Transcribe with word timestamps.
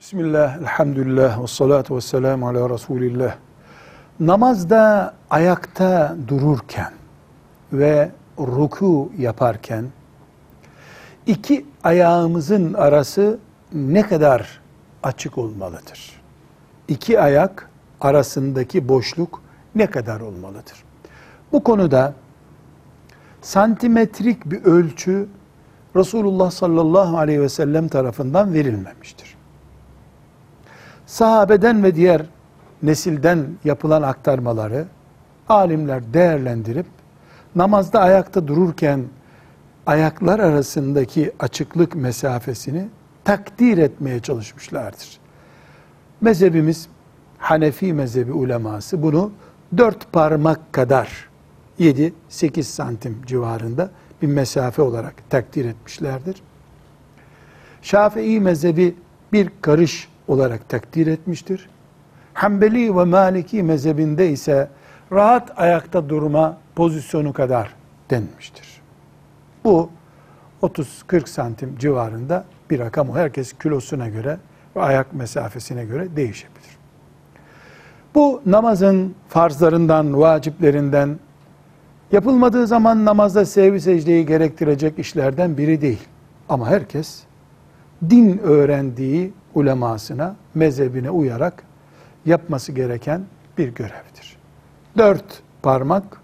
Bismillah, 0.00 0.58
elhamdülillah, 0.58 1.42
ve 1.42 1.46
salatu 1.46 1.96
ve 1.96 2.00
selamu 2.00 2.48
ala 2.48 2.70
Resulillah. 2.70 3.36
Namazda 4.20 5.14
ayakta 5.30 6.16
dururken 6.28 6.92
ve 7.72 8.10
ruku 8.38 9.12
yaparken 9.18 9.84
iki 11.26 11.66
ayağımızın 11.84 12.74
arası 12.74 13.38
ne 13.72 14.02
kadar 14.02 14.60
açık 15.02 15.38
olmalıdır? 15.38 16.20
İki 16.88 17.20
ayak 17.20 17.70
arasındaki 18.00 18.88
boşluk 18.88 19.42
ne 19.74 19.86
kadar 19.86 20.20
olmalıdır? 20.20 20.84
Bu 21.52 21.64
konuda 21.64 22.14
santimetrik 23.42 24.46
bir 24.46 24.64
ölçü 24.64 25.28
Resulullah 25.96 26.50
sallallahu 26.50 27.18
aleyhi 27.18 27.40
ve 27.40 27.48
sellem 27.48 27.88
tarafından 27.88 28.54
verilmemiştir. 28.54 29.35
Sahabeden 31.06 31.82
ve 31.82 31.94
diğer 31.94 32.22
nesilden 32.82 33.46
yapılan 33.64 34.02
aktarmaları 34.02 34.86
alimler 35.48 36.14
değerlendirip 36.14 36.86
namazda 37.54 38.00
ayakta 38.00 38.48
dururken 38.48 39.04
ayaklar 39.86 40.38
arasındaki 40.38 41.32
açıklık 41.38 41.94
mesafesini 41.94 42.88
takdir 43.24 43.78
etmeye 43.78 44.20
çalışmışlardır. 44.20 45.18
Mezhebimiz 46.20 46.88
Hanefi 47.38 47.92
mezhebi 47.92 48.32
uleması 48.32 49.02
bunu 49.02 49.32
dört 49.76 50.12
parmak 50.12 50.72
kadar 50.72 51.28
7-8 51.80 52.62
santim 52.62 53.22
civarında 53.26 53.90
bir 54.22 54.26
mesafe 54.26 54.82
olarak 54.82 55.30
takdir 55.30 55.64
etmişlerdir. 55.64 56.42
Şafii 57.82 58.40
mezhebi 58.40 58.94
bir 59.32 59.50
karış 59.60 60.08
olarak 60.28 60.68
takdir 60.68 61.06
etmiştir. 61.06 61.68
Hanbeli 62.34 62.96
ve 62.96 63.04
Maliki 63.04 63.62
mezhebinde 63.62 64.30
ise 64.30 64.68
rahat 65.12 65.52
ayakta 65.60 66.08
durma 66.08 66.58
pozisyonu 66.74 67.32
kadar 67.32 67.74
denmiştir. 68.10 68.80
Bu 69.64 69.90
30-40 70.62 71.26
santim 71.26 71.78
civarında 71.78 72.44
bir 72.70 72.78
rakam. 72.78 73.14
Herkes 73.14 73.52
kilosuna 73.52 74.08
göre 74.08 74.38
ve 74.76 74.82
ayak 74.82 75.12
mesafesine 75.12 75.84
göre 75.84 76.16
değişebilir. 76.16 76.76
Bu 78.14 78.42
namazın 78.46 79.14
farzlarından, 79.28 80.20
vaciplerinden, 80.20 81.18
yapılmadığı 82.12 82.66
zaman 82.66 83.04
namazda 83.04 83.44
sevgi 83.44 83.80
secdeyi 83.80 84.26
gerektirecek 84.26 84.98
işlerden 84.98 85.56
biri 85.56 85.80
değil. 85.80 86.02
Ama 86.48 86.68
herkes 86.68 87.22
din 88.10 88.38
öğrendiği 88.38 89.32
ulemasına, 89.56 90.36
mezhebine 90.54 91.10
uyarak 91.10 91.62
yapması 92.26 92.72
gereken 92.72 93.22
bir 93.58 93.68
görevdir. 93.68 94.36
Dört 94.98 95.42
parmak, 95.62 96.20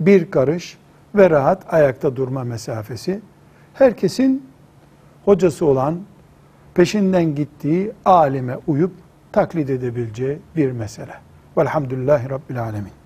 bir 0.00 0.30
karış 0.30 0.78
ve 1.14 1.30
rahat 1.30 1.74
ayakta 1.74 2.16
durma 2.16 2.44
mesafesi 2.44 3.20
herkesin 3.74 4.46
hocası 5.24 5.66
olan, 5.66 6.00
peşinden 6.74 7.34
gittiği 7.34 7.92
alime 8.04 8.58
uyup 8.66 8.92
taklit 9.32 9.70
edebileceği 9.70 10.38
bir 10.56 10.72
mesele. 10.72 11.14
Velhamdülillahi 11.58 12.30
Rabbil 12.30 12.62
Alemin. 12.62 13.03